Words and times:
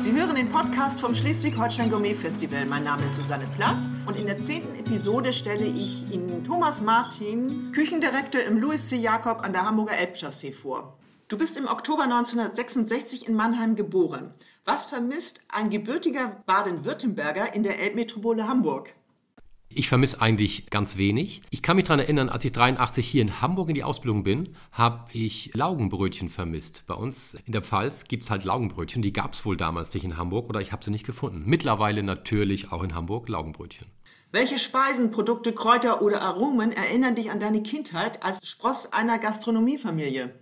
Sie 0.00 0.12
hören 0.12 0.36
den 0.36 0.48
Podcast 0.48 1.00
vom 1.00 1.12
Schleswig-Holstein 1.12 1.90
Gourmet 1.90 2.14
Festival. 2.14 2.64
Mein 2.66 2.84
Name 2.84 3.04
ist 3.06 3.16
Susanne 3.16 3.48
Plass 3.56 3.90
und 4.06 4.16
in 4.16 4.26
der 4.26 4.38
zehnten 4.38 4.78
Episode 4.78 5.32
stelle 5.32 5.66
ich 5.66 6.08
Ihnen 6.12 6.44
Thomas 6.44 6.80
Martin, 6.80 7.72
Küchendirektor 7.72 8.40
im 8.42 8.58
Louis 8.58 8.88
C. 8.88 8.94
Jakob 8.94 9.42
an 9.42 9.52
der 9.52 9.66
Hamburger 9.66 9.98
Elbchaussee 9.98 10.52
vor. 10.52 10.96
Du 11.26 11.36
bist 11.36 11.56
im 11.56 11.66
Oktober 11.66 12.04
1966 12.04 13.26
in 13.26 13.34
Mannheim 13.34 13.74
geboren. 13.74 14.32
Was 14.64 14.84
vermisst 14.84 15.40
ein 15.48 15.68
gebürtiger 15.68 16.42
Baden-Württemberger 16.46 17.52
in 17.52 17.64
der 17.64 17.80
Elbmetropole 17.80 18.46
Hamburg? 18.46 18.94
Ich 19.78 19.88
vermisse 19.88 20.20
eigentlich 20.20 20.70
ganz 20.70 20.96
wenig. 20.96 21.40
Ich 21.50 21.62
kann 21.62 21.76
mich 21.76 21.84
daran 21.84 22.00
erinnern, 22.00 22.28
als 22.30 22.44
ich 22.44 22.50
83 22.50 23.08
hier 23.08 23.22
in 23.22 23.40
Hamburg 23.40 23.68
in 23.68 23.76
die 23.76 23.84
Ausbildung 23.84 24.24
bin, 24.24 24.56
habe 24.72 25.04
ich 25.12 25.52
Laugenbrötchen 25.54 26.28
vermisst. 26.28 26.82
Bei 26.88 26.94
uns 26.94 27.34
in 27.46 27.52
der 27.52 27.62
Pfalz 27.62 28.02
gibt 28.08 28.24
es 28.24 28.30
halt 28.30 28.44
Laugenbrötchen. 28.44 29.02
Die 29.02 29.12
gab 29.12 29.34
es 29.34 29.44
wohl 29.44 29.56
damals 29.56 29.94
nicht 29.94 30.02
in 30.02 30.16
Hamburg 30.16 30.48
oder 30.48 30.60
ich 30.60 30.72
habe 30.72 30.84
sie 30.84 30.90
nicht 30.90 31.06
gefunden. 31.06 31.44
Mittlerweile 31.46 32.02
natürlich 32.02 32.72
auch 32.72 32.82
in 32.82 32.96
Hamburg 32.96 33.28
Laugenbrötchen. 33.28 33.86
Welche 34.32 34.58
Speisen, 34.58 35.12
Produkte, 35.12 35.52
Kräuter 35.52 36.02
oder 36.02 36.22
Aromen 36.22 36.72
erinnern 36.72 37.14
dich 37.14 37.30
an 37.30 37.38
deine 37.38 37.62
Kindheit 37.62 38.24
als 38.24 38.44
Spross 38.48 38.92
einer 38.92 39.20
Gastronomiefamilie? 39.20 40.34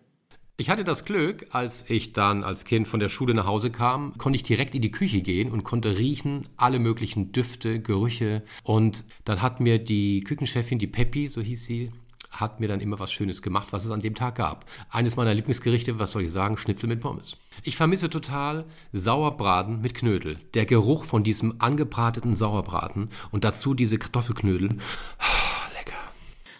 Ich 0.58 0.70
hatte 0.70 0.84
das 0.84 1.04
Glück, 1.04 1.48
als 1.50 1.84
ich 1.90 2.14
dann 2.14 2.42
als 2.42 2.64
Kind 2.64 2.88
von 2.88 2.98
der 2.98 3.10
Schule 3.10 3.34
nach 3.34 3.44
Hause 3.44 3.70
kam, 3.70 4.16
konnte 4.16 4.36
ich 4.36 4.42
direkt 4.42 4.74
in 4.74 4.80
die 4.80 4.90
Küche 4.90 5.20
gehen 5.20 5.50
und 5.50 5.64
konnte 5.64 5.98
riechen 5.98 6.44
alle 6.56 6.78
möglichen 6.78 7.30
Düfte, 7.30 7.78
Gerüche. 7.78 8.42
Und 8.62 9.04
dann 9.26 9.42
hat 9.42 9.60
mir 9.60 9.78
die 9.78 10.20
Küchenchefin, 10.20 10.78
die 10.78 10.86
Peppi, 10.86 11.28
so 11.28 11.42
hieß 11.42 11.66
sie, 11.66 11.92
hat 12.32 12.58
mir 12.58 12.68
dann 12.68 12.80
immer 12.80 12.98
was 12.98 13.12
Schönes 13.12 13.42
gemacht, 13.42 13.74
was 13.74 13.84
es 13.84 13.90
an 13.90 14.00
dem 14.00 14.14
Tag 14.14 14.36
gab. 14.36 14.64
Eines 14.88 15.16
meiner 15.16 15.34
Lieblingsgerichte, 15.34 15.98
was 15.98 16.12
soll 16.12 16.22
ich 16.22 16.32
sagen, 16.32 16.56
Schnitzel 16.56 16.88
mit 16.88 17.00
Pommes. 17.00 17.36
Ich 17.62 17.76
vermisse 17.76 18.08
total 18.08 18.64
Sauerbraten 18.94 19.82
mit 19.82 19.94
Knödel. 19.94 20.38
Der 20.54 20.64
Geruch 20.64 21.04
von 21.04 21.22
diesem 21.22 21.56
angebrateten 21.60 22.34
Sauerbraten 22.34 23.10
und 23.30 23.44
dazu 23.44 23.74
diese 23.74 23.98
Kartoffelknödel. 23.98 24.78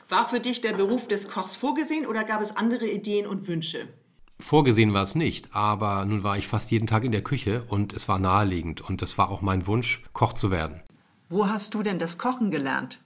War 0.08 0.28
für 0.28 0.38
dich 0.38 0.60
der 0.60 0.72
Beruf 0.72 1.08
des 1.08 1.28
Kochs 1.28 1.56
vorgesehen 1.56 2.06
oder 2.06 2.22
gab 2.22 2.40
es 2.40 2.56
andere 2.56 2.86
Ideen 2.86 3.26
und 3.26 3.48
Wünsche? 3.48 3.88
Vorgesehen 4.38 4.94
war 4.94 5.02
es 5.02 5.16
nicht, 5.16 5.56
aber 5.56 6.04
nun 6.04 6.22
war 6.22 6.38
ich 6.38 6.46
fast 6.46 6.70
jeden 6.70 6.86
Tag 6.86 7.02
in 7.02 7.10
der 7.10 7.24
Küche 7.24 7.64
und 7.68 7.92
es 7.92 8.06
war 8.06 8.20
naheliegend 8.20 8.82
und 8.82 9.02
es 9.02 9.18
war 9.18 9.30
auch 9.30 9.40
mein 9.40 9.66
Wunsch, 9.66 10.04
Koch 10.12 10.34
zu 10.34 10.52
werden. 10.52 10.80
Wo 11.28 11.48
hast 11.48 11.74
du 11.74 11.82
denn 11.82 11.98
das 11.98 12.18
Kochen 12.18 12.52
gelernt? 12.52 13.00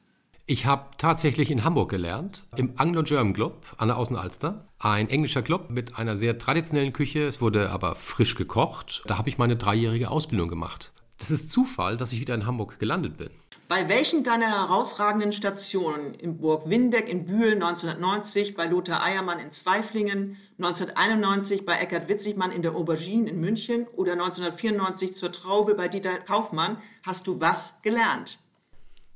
Ich 0.45 0.67
habe 0.67 0.91
tatsächlich 0.99 1.51
in 1.51 1.65
Hamburg 1.65 1.91
gelernt, 1.91 2.43
im 2.57 2.75
Anglo-German 2.77 3.33
Club 3.33 3.65
an 3.79 3.89
der 3.89 3.97
Außenalster. 3.97 4.67
Ein 4.79 5.09
englischer 5.09 5.43
Club 5.43 5.71
mit 5.71 5.97
einer 5.97 6.17
sehr 6.17 6.39
traditionellen 6.39 6.93
Küche, 6.93 7.23
es 7.23 7.41
wurde 7.41 7.71
aber 7.71 7.95
frisch 7.95 8.35
gekocht. 8.35 9.05
Da 9.07 9.17
habe 9.17 9.31
ich 9.31 9.39
meine 9.39 9.57
dreijährige 9.57 10.11
Ausbildung 10.11 10.49
gemacht. 10.49 10.93
Das 11.17 11.31
ist 11.31 11.51
Zufall, 11.51 11.97
dass 11.97 12.13
ich 12.13 12.21
wieder 12.21 12.35
in 12.35 12.47
Hamburg 12.47 12.79
gelandet 12.79 13.17
bin. 13.17 13.31
Bei 13.71 13.89
welchen 13.89 14.25
deiner 14.25 14.49
herausragenden 14.49 15.31
Stationen 15.31 16.15
in 16.15 16.39
Burg 16.39 16.69
Windeck 16.69 17.09
in 17.09 17.25
Bühl 17.25 17.53
1990, 17.53 18.57
bei 18.57 18.67
Lothar 18.67 19.01
Eiermann 19.01 19.39
in 19.39 19.53
Zweiflingen, 19.53 20.39
1991 20.59 21.65
bei 21.65 21.77
Eckhard 21.77 22.09
Witzigmann 22.09 22.51
in 22.51 22.63
der 22.63 22.75
Aubergine 22.75 23.31
in 23.31 23.39
München 23.39 23.87
oder 23.95 24.15
1994 24.15 25.15
zur 25.15 25.31
Traube 25.31 25.77
bei 25.77 25.87
Dieter 25.87 26.19
Kaufmann 26.19 26.79
hast 27.05 27.29
du 27.29 27.41
was 27.41 27.81
gelernt? 27.83 28.41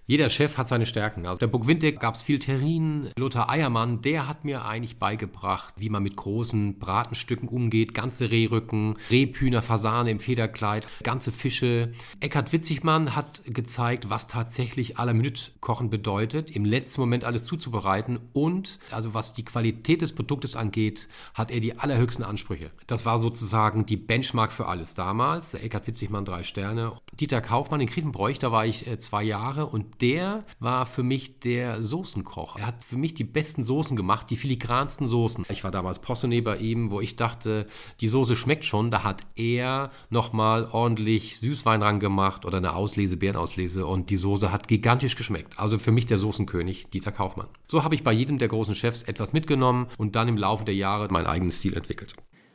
Jeder 0.06 0.28
Chef 0.28 0.58
hat 0.58 0.68
seine 0.68 0.84
Stärken. 0.84 1.26
Also 1.26 1.38
der 1.38 1.46
Burg 1.46 1.66
Windeck 1.66 1.98
gab 1.98 2.14
es 2.14 2.20
viel 2.20 2.38
Terrin. 2.38 3.08
Lothar 3.16 3.48
Eiermann, 3.48 4.02
der 4.02 4.28
hat 4.28 4.44
mir 4.44 4.66
eigentlich 4.66 4.98
beigebracht, 4.98 5.72
wie 5.78 5.88
man 5.88 6.02
mit 6.02 6.14
großen 6.14 6.78
Bratenstücken 6.78 7.48
umgeht. 7.48 7.94
Ganze 7.94 8.30
Rehrücken, 8.30 8.96
Rebhühner, 9.10 9.62
Fasane 9.62 10.10
im 10.10 10.20
Federkleid, 10.20 10.86
ganze 11.02 11.32
Fische. 11.32 11.94
Eckhard 12.20 12.52
Witzigmann 12.52 13.16
hat 13.16 13.44
gezeigt, 13.46 14.10
was 14.10 14.26
tatsächlich 14.26 14.98
à 14.98 15.06
la 15.06 15.14
Minute 15.14 15.52
kochen 15.60 15.88
bedeutet, 15.88 16.50
im 16.50 16.66
letzten 16.66 17.00
Moment 17.00 17.24
alles 17.24 17.44
zuzubereiten. 17.44 18.18
Und, 18.34 18.80
also 18.90 19.14
was 19.14 19.32
die 19.32 19.46
Qualität 19.46 20.02
des 20.02 20.14
Produktes 20.14 20.54
angeht, 20.54 21.08
hat 21.32 21.50
er 21.50 21.60
die 21.60 21.78
allerhöchsten 21.78 22.26
Ansprüche. 22.26 22.70
Das 22.86 23.06
war 23.06 23.18
sozusagen 23.18 23.86
die 23.86 23.96
Benchmark 23.96 24.52
für 24.52 24.66
alles 24.66 24.92
damals. 24.92 25.54
Eckhard 25.54 25.86
Witzigmann 25.86 26.26
drei 26.26 26.42
Sterne. 26.42 26.92
Dieter 27.18 27.40
Kaufmann 27.40 27.80
in 27.80 27.86
Griefenbräuch, 27.86 28.38
da 28.38 28.52
war 28.52 28.66
ich 28.66 28.86
äh, 28.86 28.98
zwei 28.98 29.22
Jahre 29.22 29.64
und 29.64 29.93
der 30.00 30.44
war 30.58 30.86
für 30.86 31.02
mich 31.02 31.40
der 31.40 31.82
Soßenkoch. 31.82 32.58
Er 32.58 32.66
hat 32.66 32.84
für 32.84 32.96
mich 32.96 33.14
die 33.14 33.24
besten 33.24 33.64
Soßen 33.64 33.96
gemacht, 33.96 34.30
die 34.30 34.36
filigransten 34.36 35.08
Soßen. 35.08 35.44
Ich 35.48 35.64
war 35.64 35.70
damals 35.70 36.02
Poissonné 36.02 36.42
bei 36.42 36.56
ihm, 36.56 36.90
wo 36.90 37.00
ich 37.00 37.16
dachte, 37.16 37.66
die 38.00 38.08
Soße 38.08 38.36
schmeckt 38.36 38.64
schon. 38.64 38.90
Da 38.90 39.04
hat 39.04 39.22
er 39.36 39.90
nochmal 40.10 40.68
ordentlich 40.70 41.38
Süßwein 41.40 41.82
ran 41.82 42.00
gemacht 42.00 42.44
oder 42.44 42.58
eine 42.58 42.74
Auslese, 42.74 43.16
Beerenauslese 43.16 43.86
und 43.86 44.10
die 44.10 44.16
Soße 44.16 44.52
hat 44.52 44.68
gigantisch 44.68 45.16
geschmeckt. 45.16 45.58
Also 45.58 45.78
für 45.78 45.92
mich 45.92 46.06
der 46.06 46.18
Soßenkönig 46.18 46.88
Dieter 46.92 47.12
Kaufmann. 47.12 47.48
So 47.66 47.84
habe 47.84 47.94
ich 47.94 48.02
bei 48.02 48.12
jedem 48.12 48.38
der 48.38 48.48
großen 48.48 48.74
Chefs 48.74 49.02
etwas 49.02 49.32
mitgenommen 49.32 49.88
und 49.98 50.16
dann 50.16 50.28
im 50.28 50.36
Laufe 50.36 50.64
der 50.64 50.74
Jahre 50.74 51.08
meinen 51.10 51.26
eigenen 51.26 51.52
Stil 51.52 51.74
entwickelt. 51.74 52.14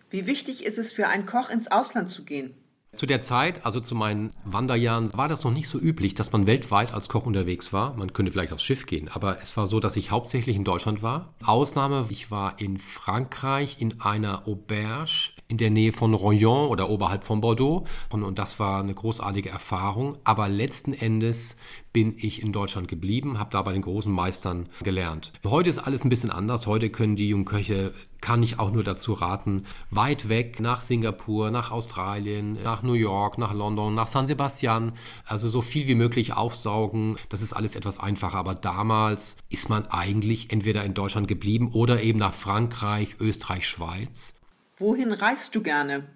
Wie 0.09 0.25
wichtig 0.25 0.65
ist 0.65 0.79
es 0.79 0.91
für 0.91 1.07
einen 1.07 1.25
Koch 1.25 1.49
ins 1.49 1.71
Ausland 1.71 2.09
zu 2.09 2.25
gehen? 2.25 2.55
Zu 2.95 3.05
der 3.05 3.21
Zeit, 3.21 3.65
also 3.65 3.79
zu 3.79 3.95
meinen 3.95 4.31
Wanderjahren, 4.43 5.13
war 5.13 5.27
das 5.27 5.43
noch 5.43 5.53
nicht 5.53 5.69
so 5.69 5.79
üblich, 5.79 6.15
dass 6.15 6.31
man 6.31 6.47
weltweit 6.47 6.93
als 6.93 7.07
Koch 7.07 7.25
unterwegs 7.25 7.71
war. 7.71 7.95
Man 7.95 8.13
könnte 8.13 8.31
vielleicht 8.31 8.51
aufs 8.51 8.63
Schiff 8.63 8.87
gehen, 8.87 9.09
aber 9.13 9.41
es 9.41 9.55
war 9.55 9.67
so, 9.67 9.79
dass 9.79 9.95
ich 9.95 10.11
hauptsächlich 10.11 10.55
in 10.55 10.63
Deutschland 10.63 11.03
war. 11.03 11.33
Ausnahme, 11.45 12.07
ich 12.09 12.31
war 12.31 12.59
in 12.59 12.77
Frankreich 12.77 13.77
in 13.79 14.01
einer 14.01 14.47
Auberge 14.47 15.29
in 15.47 15.57
der 15.57 15.69
Nähe 15.69 15.93
von 15.93 16.13
Royan 16.13 16.67
oder 16.67 16.89
oberhalb 16.89 17.23
von 17.23 17.41
Bordeaux 17.41 17.85
und, 18.09 18.23
und 18.23 18.37
das 18.37 18.59
war 18.59 18.81
eine 18.81 18.93
großartige 18.93 19.49
Erfahrung. 19.49 20.17
Aber 20.23 20.49
letzten 20.49 20.93
Endes 20.93 21.57
bin 21.93 22.15
ich 22.17 22.41
in 22.41 22.53
Deutschland 22.53 22.87
geblieben, 22.87 23.39
habe 23.39 23.49
da 23.51 23.61
bei 23.61 23.73
den 23.73 23.81
großen 23.81 24.11
Meistern 24.11 24.69
gelernt. 24.83 25.33
Heute 25.45 25.69
ist 25.69 25.79
alles 25.79 26.03
ein 26.03 26.09
bisschen 26.09 26.29
anders. 26.31 26.67
Heute 26.67 26.89
können 26.89 27.15
die 27.15 27.29
jungen 27.29 27.45
Köche, 27.45 27.93
kann 28.21 28.43
ich 28.43 28.59
auch 28.59 28.71
nur 28.71 28.83
dazu 28.83 29.13
raten, 29.13 29.65
weit 29.91 30.29
weg 30.29 30.59
nach 30.59 30.81
Singapur, 30.81 31.51
nach 31.51 31.71
Australien, 31.71 32.61
nach 32.63 32.83
New 32.83 32.93
York, 32.93 33.37
nach 33.37 33.53
London, 33.53 33.95
nach 33.95 34.07
San 34.07 34.27
Sebastian, 34.27 34.93
also 35.25 35.49
so 35.49 35.61
viel 35.61 35.87
wie 35.87 35.95
möglich 35.95 36.33
aufsaugen. 36.33 37.17
Das 37.29 37.41
ist 37.41 37.53
alles 37.53 37.75
etwas 37.75 37.99
einfacher. 37.99 38.37
Aber 38.37 38.55
damals 38.55 39.37
ist 39.49 39.69
man 39.69 39.87
eigentlich 39.87 40.51
entweder 40.51 40.83
in 40.83 40.93
Deutschland 40.93 41.27
geblieben 41.27 41.71
oder 41.73 42.01
eben 42.01 42.19
nach 42.19 42.33
Frankreich, 42.33 43.15
Österreich, 43.19 43.67
Schweiz. 43.67 44.33
Wohin 44.77 45.11
reist 45.11 45.55
du 45.55 45.61
gerne? 45.61 46.07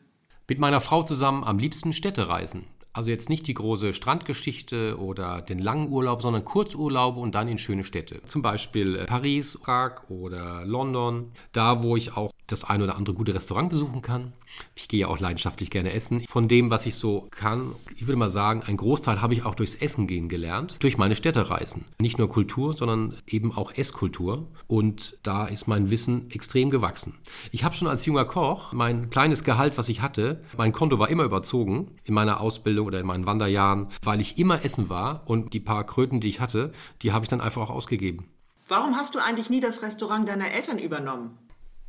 Mit 0.48 0.60
meiner 0.60 0.82
Frau 0.82 1.04
zusammen 1.04 1.44
am 1.44 1.58
liebsten 1.58 1.94
Städtereisen. 1.94 2.66
Also 2.94 3.10
jetzt 3.10 3.28
nicht 3.28 3.48
die 3.48 3.56
große 3.56 3.94
Strandgeschichte 3.94 5.00
oder 5.00 5.42
den 5.42 5.58
langen 5.58 5.92
Urlaub, 5.92 6.22
sondern 6.22 6.46
Kurzurlaube 6.46 7.20
und 7.20 7.34
dann 7.34 7.48
in 7.48 7.58
schöne 7.58 7.84
Städte. 7.84 8.22
Zum 8.26 8.44
Beispiel 8.44 8.96
äh, 8.96 9.06
Paris, 9.06 9.58
Prag 9.58 10.10
oder 10.10 10.64
London. 10.64 11.32
Da, 11.54 11.82
wo 11.82 11.98
ich 11.98 12.16
auch 12.16 12.32
das 12.48 12.64
ein 12.64 12.82
oder 12.82 12.96
andere 12.96 13.16
gute 13.16 13.34
Restaurant 13.34 13.70
besuchen 13.70 14.02
kann. 14.02 14.34
Ich 14.76 14.88
gehe 14.88 15.02
ja 15.02 15.08
auch 15.08 15.20
leidenschaftlich 15.20 15.72
gerne 15.72 15.94
essen. 15.94 16.22
Von 16.28 16.48
dem, 16.48 16.70
was 16.70 16.86
ich 16.86 16.96
so 16.96 17.28
kann, 17.32 17.72
ich 17.96 18.06
würde 18.08 18.18
mal 18.18 18.30
sagen, 18.30 18.62
ein 18.66 18.78
Großteil 18.78 19.22
habe 19.22 19.34
ich 19.34 19.46
auch 19.46 19.56
durchs 19.56 19.74
Essen 19.76 20.06
gehen 20.06 20.30
gelernt, 20.30 20.78
durch 20.82 20.98
meine 20.98 21.16
Städtereisen. 21.16 21.86
Nicht 22.00 22.20
nur 22.20 22.30
Kultur, 22.30 22.76
sondern 22.76 23.16
eben 23.26 23.52
auch 23.52 23.74
Esskultur. 23.74 24.48
Und 24.68 25.18
da 25.24 25.46
ist 25.46 25.68
mein 25.68 25.90
Wissen 25.90 26.30
extrem 26.30 26.70
gewachsen. 26.70 27.16
Ich 27.52 27.64
habe 27.64 27.76
schon 27.76 27.88
als 27.88 28.06
junger 28.06 28.26
Koch 28.26 28.74
mein 28.74 29.10
kleines 29.10 29.44
Gehalt, 29.44 29.78
was 29.78 29.90
ich 29.90 30.02
hatte, 30.02 30.44
mein 30.58 30.72
Konto 30.72 31.00
war 31.00 31.10
immer 31.10 31.24
überzogen 31.24 31.92
in 32.04 32.14
meiner 32.14 32.40
Ausbildung 32.40 32.83
oder 32.84 33.00
in 33.00 33.06
meinen 33.06 33.26
Wanderjahren, 33.26 33.88
weil 34.04 34.22
ich 34.22 34.38
immer 34.38 34.64
essen 34.64 34.90
war 34.90 35.24
und 35.26 35.54
die 35.54 35.60
paar 35.60 35.86
Kröten, 35.86 36.20
die 36.20 36.30
ich 36.30 36.40
hatte, 36.40 36.72
die 37.02 37.12
habe 37.12 37.26
ich 37.26 37.30
dann 37.30 37.42
einfach 37.42 37.62
auch 37.62 37.70
ausgegeben. 37.70 38.30
Warum 38.68 38.96
hast 38.96 39.16
du 39.16 39.20
eigentlich 39.20 39.50
nie 39.50 39.60
das 39.60 39.82
Restaurant 39.82 40.28
deiner 40.28 40.52
Eltern 40.52 40.80
übernommen? 40.80 41.38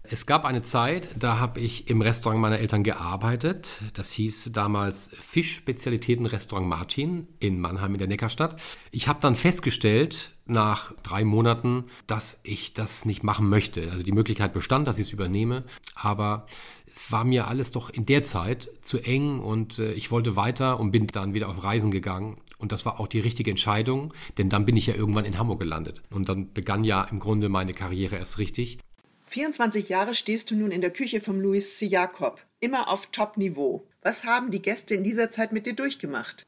Es 0.07 0.27
gab 0.27 0.45
eine 0.45 0.60
Zeit, 0.60 1.09
da 1.18 1.39
habe 1.39 1.60
ich 1.60 1.89
im 1.89 2.03
Restaurant 2.03 2.39
meiner 2.39 2.59
Eltern 2.59 2.83
gearbeitet. 2.83 3.80
Das 3.95 4.13
hieß 4.13 4.51
damals 4.53 5.10
Fischspezialitäten-Restaurant 5.18 6.68
Martin 6.68 7.27
in 7.41 7.59
Mannheim 7.59 7.95
in 7.95 7.98
der 7.98 8.09
Neckarstadt. 8.09 8.60
Ich 8.91 9.09
habe 9.09 9.21
dann 9.22 9.34
festgestellt, 9.34 10.34
nach 10.46 10.92
drei 11.02 11.24
Monaten, 11.24 11.84
dass 12.06 12.41
ich 12.42 12.74
das 12.74 13.04
nicht 13.04 13.22
machen 13.22 13.48
möchte. 13.48 13.91
Also 13.91 14.02
die 14.02 14.12
Möglichkeit 14.12 14.52
bestand, 14.52 14.86
dass 14.86 14.98
ich 14.98 15.06
es 15.06 15.12
übernehme, 15.12 15.64
aber 15.94 16.46
es 16.86 17.10
war 17.10 17.24
mir 17.24 17.48
alles 17.48 17.72
doch 17.72 17.91
in 17.91 18.06
der 18.06 18.24
Zeit 18.24 18.70
zu 18.82 18.98
eng 18.98 19.41
und 19.41 19.78
äh, 19.78 19.92
ich 19.94 20.10
wollte 20.10 20.36
weiter 20.36 20.78
und 20.78 20.92
bin 20.92 21.06
dann 21.08 21.34
wieder 21.34 21.48
auf 21.48 21.64
Reisen 21.64 21.91
gegangen. 21.91 22.36
Und 22.58 22.72
das 22.72 22.86
war 22.86 23.00
auch 23.00 23.08
die 23.08 23.20
richtige 23.20 23.50
Entscheidung, 23.50 24.14
denn 24.38 24.48
dann 24.48 24.64
bin 24.64 24.76
ich 24.76 24.86
ja 24.86 24.94
irgendwann 24.94 25.24
in 25.24 25.38
Hamburg 25.38 25.60
gelandet. 25.60 26.02
Und 26.10 26.28
dann 26.28 26.52
begann 26.52 26.84
ja 26.84 27.02
im 27.04 27.18
Grunde 27.18 27.48
meine 27.48 27.74
Karriere 27.74 28.16
erst 28.16 28.38
richtig. 28.38 28.78
24 29.26 29.88
Jahre 29.88 30.14
stehst 30.14 30.50
du 30.50 30.56
nun 30.56 30.70
in 30.70 30.80
der 30.80 30.92
Küche 30.92 31.20
vom 31.20 31.41
Louis 31.41 31.76
C. 31.76 31.86
Jakob, 31.86 32.41
immer 32.60 32.88
auf 32.88 33.06
Top-Niveau. 33.06 33.88
Was 34.02 34.24
haben 34.24 34.50
die 34.50 34.62
Gäste 34.62 34.94
in 34.94 35.02
dieser 35.02 35.30
Zeit 35.30 35.52
mit 35.52 35.66
dir 35.66 35.74
durchgemacht? 35.74 36.46